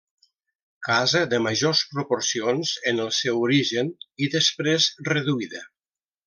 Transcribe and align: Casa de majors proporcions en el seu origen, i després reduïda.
Casa 0.85 1.19
de 1.33 1.39
majors 1.47 1.83
proporcions 1.91 2.71
en 2.93 3.03
el 3.05 3.13
seu 3.21 3.45
origen, 3.49 3.93
i 4.25 4.31
després 4.39 4.89
reduïda. 5.13 5.63